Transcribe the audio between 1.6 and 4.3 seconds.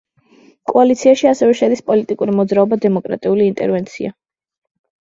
შედის პოლიტიკური მოძრაობა დემოკრატიული ინტერვენცია.